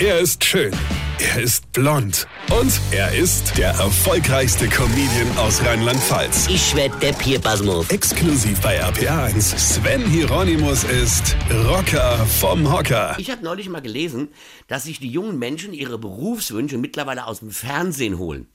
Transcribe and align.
Er 0.00 0.18
ist 0.18 0.42
schön. 0.44 0.72
Er 1.20 1.40
ist 1.40 1.70
blond. 1.72 2.26
Und 2.60 2.80
er 2.90 3.14
ist 3.14 3.56
der 3.56 3.68
erfolgreichste 3.68 4.66
Comedian 4.66 5.38
aus 5.38 5.64
Rheinland-Pfalz. 5.64 6.48
Ich 6.48 6.74
werd 6.74 7.00
der 7.00 7.12
Pierpasmus. 7.12 7.88
Exklusiv 7.90 8.60
bei 8.60 8.82
RPA1. 8.82 9.56
Sven 9.56 10.04
Hieronymus 10.04 10.82
ist 10.82 11.36
Rocker 11.68 12.26
vom 12.26 12.72
Hocker. 12.72 13.14
Ich 13.18 13.30
habe 13.30 13.44
neulich 13.44 13.68
mal 13.68 13.82
gelesen, 13.82 14.30
dass 14.66 14.82
sich 14.82 14.98
die 14.98 15.10
jungen 15.10 15.38
Menschen 15.38 15.72
ihre 15.72 15.96
Berufswünsche 15.96 16.76
mittlerweile 16.76 17.28
aus 17.28 17.38
dem 17.38 17.52
Fernsehen 17.52 18.18
holen. 18.18 18.48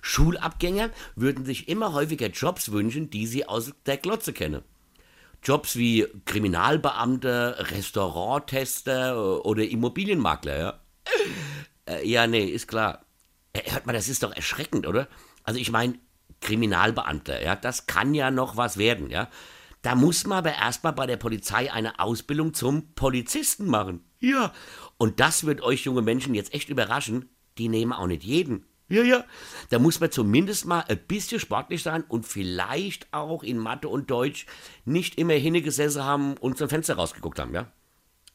Schulabgänger 0.00 0.90
würden 1.14 1.44
sich 1.44 1.68
immer 1.68 1.92
häufiger 1.92 2.26
Jobs 2.26 2.72
wünschen, 2.72 3.08
die 3.08 3.28
sie 3.28 3.46
aus 3.46 3.70
der 3.86 3.98
Glotze 3.98 4.32
kennen. 4.32 4.62
Jobs 5.42 5.76
wie 5.76 6.06
Kriminalbeamter, 6.24 7.70
Restauranttester 7.70 9.44
oder 9.44 9.64
Immobilienmakler, 9.64 10.58
ja. 10.58 10.80
Äh, 11.86 12.08
ja, 12.08 12.26
nee, 12.26 12.44
ist 12.44 12.68
klar. 12.68 13.04
Äh, 13.52 13.70
hört 13.72 13.86
mal, 13.86 13.92
das 13.92 14.08
ist 14.08 14.22
doch 14.22 14.34
erschreckend, 14.34 14.86
oder? 14.86 15.08
Also 15.42 15.58
ich 15.58 15.70
meine, 15.72 15.98
Kriminalbeamter, 16.40 17.42
ja, 17.42 17.56
das 17.56 17.86
kann 17.86 18.14
ja 18.14 18.30
noch 18.30 18.56
was 18.56 18.76
werden, 18.76 19.10
ja. 19.10 19.28
Da 19.82 19.96
muss 19.96 20.26
man 20.26 20.38
aber 20.38 20.54
erstmal 20.54 20.92
bei 20.92 21.06
der 21.06 21.16
Polizei 21.16 21.72
eine 21.72 21.98
Ausbildung 21.98 22.54
zum 22.54 22.94
Polizisten 22.94 23.66
machen. 23.66 24.04
Ja. 24.20 24.52
Und 24.96 25.18
das 25.18 25.44
wird 25.44 25.60
euch 25.60 25.84
junge 25.84 26.02
Menschen 26.02 26.34
jetzt 26.34 26.54
echt 26.54 26.68
überraschen. 26.68 27.28
Die 27.58 27.68
nehmen 27.68 27.92
auch 27.92 28.06
nicht 28.06 28.22
jeden. 28.22 28.64
Ja, 28.92 29.02
ja. 29.02 29.24
Da 29.70 29.78
muss 29.78 30.00
man 30.00 30.10
zumindest 30.10 30.66
mal 30.66 30.84
ein 30.86 30.98
bisschen 30.98 31.40
sportlich 31.40 31.82
sein 31.82 32.04
und 32.08 32.26
vielleicht 32.26 33.10
auch 33.10 33.42
in 33.42 33.56
Mathe 33.56 33.88
und 33.88 34.10
Deutsch 34.10 34.44
nicht 34.84 35.16
immer 35.16 35.32
hingesessen 35.32 36.04
haben 36.04 36.36
und 36.36 36.58
zum 36.58 36.68
Fenster 36.68 36.96
rausgeguckt 36.96 37.38
haben, 37.38 37.54
ja. 37.54 37.72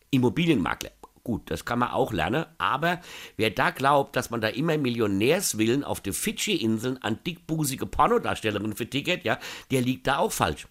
Immobilienmakler. 0.10 0.90
Gut, 1.24 1.52
das 1.52 1.64
kann 1.64 1.78
man 1.78 1.92
auch 1.92 2.12
lernen, 2.12 2.48
aber 2.58 3.02
wer 3.36 3.52
da 3.52 3.70
glaubt, 3.70 4.16
dass 4.16 4.32
man 4.32 4.42
da 4.42 4.48
immer 4.48 4.80
Millionärswillen 4.80 5.84
auf 5.84 6.02
den 6.02 6.14
Fidschi-Inseln 6.14 7.04
an 7.04 7.20
dickbusige 7.24 7.86
Pornodarstellerinnen 7.86 8.76
vertickert, 8.76 9.26
ja, 9.26 9.38
der 9.70 9.82
liegt 9.82 10.08
da 10.08 10.18
auch 10.18 10.32
falsch. 10.32 10.68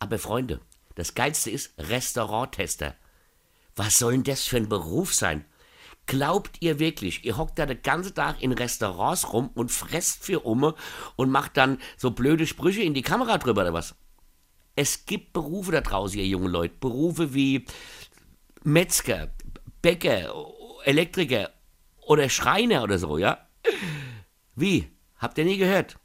Aber 0.00 0.18
Freunde, 0.18 0.60
das 0.96 1.14
Geilste 1.14 1.50
ist 1.50 1.72
Restauranttester. 1.78 2.94
Was 3.74 3.98
soll 3.98 4.12
denn 4.12 4.24
das 4.24 4.44
für 4.44 4.58
ein 4.58 4.68
Beruf 4.68 5.14
sein? 5.14 5.46
Glaubt 6.06 6.56
ihr 6.60 6.78
wirklich, 6.78 7.24
ihr 7.24 7.36
hockt 7.36 7.58
da 7.58 7.66
den 7.66 7.82
ganzen 7.82 8.14
Tag 8.14 8.42
in 8.42 8.52
Restaurants 8.52 9.32
rum 9.32 9.50
und 9.54 9.70
fresst 9.70 10.24
für 10.24 10.40
Umme 10.40 10.74
und 11.16 11.30
macht 11.30 11.56
dann 11.56 11.78
so 11.96 12.10
blöde 12.10 12.46
Sprüche 12.46 12.82
in 12.82 12.94
die 12.94 13.02
Kamera 13.02 13.38
drüber 13.38 13.62
oder 13.62 13.72
was? 13.72 13.94
Es 14.74 15.06
gibt 15.06 15.32
Berufe 15.32 15.72
da 15.72 15.80
draußen, 15.80 16.18
ihr 16.18 16.26
jungen 16.26 16.50
Leute. 16.50 16.74
Berufe 16.80 17.34
wie 17.34 17.66
Metzger, 18.64 19.32
Bäcker, 19.80 20.34
Elektriker 20.84 21.50
oder 22.00 22.28
Schreiner 22.28 22.82
oder 22.82 22.98
so, 22.98 23.18
ja? 23.18 23.46
Wie? 24.54 24.88
Habt 25.18 25.38
ihr 25.38 25.44
nie 25.44 25.56
gehört? 25.56 25.98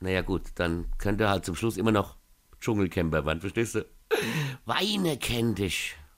Naja 0.00 0.22
gut, 0.22 0.42
dann 0.56 0.90
könnt 0.98 1.20
ihr 1.20 1.28
halt 1.28 1.44
zum 1.44 1.54
Schluss 1.54 1.76
immer 1.76 1.92
noch 1.92 2.16
Dschungelcamper 2.60 3.24
werden, 3.24 3.40
verstehst 3.40 3.76
du? 3.76 3.86
Weine 4.64 5.16
kennt 5.16 5.58
dich. 5.58 5.96